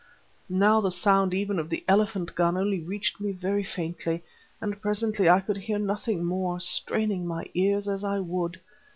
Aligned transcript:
Now 0.49 0.81
the 0.81 0.89
sound 0.89 1.31
even 1.31 1.59
of 1.59 1.69
the 1.69 1.85
elephant 1.87 2.33
gun 2.33 2.57
only 2.57 2.79
reached 2.79 3.21
me 3.21 3.33
very 3.33 3.61
faintly, 3.63 4.23
and 4.59 4.81
presently 4.81 5.29
I 5.29 5.41
could 5.41 5.57
hear 5.57 5.77
nothing 5.77 6.23
more, 6.25 6.59
straining 6.59 7.27
my 7.27 7.45
ears 7.53 7.87
as 7.87 8.03
I 8.03 8.17
would. 8.17 8.59